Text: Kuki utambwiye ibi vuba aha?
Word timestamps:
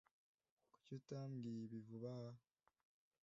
Kuki 0.71 0.91
utambwiye 0.99 1.59
ibi 1.65 1.79
vuba 1.87 2.09
aha? 2.17 2.31